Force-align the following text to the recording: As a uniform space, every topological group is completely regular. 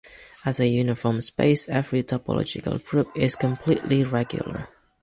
As 0.43 0.59
a 0.59 0.67
uniform 0.67 1.21
space, 1.21 1.69
every 1.69 2.01
topological 2.01 2.83
group 2.83 3.15
is 3.15 3.35
completely 3.35 4.03
regular. 4.03 4.67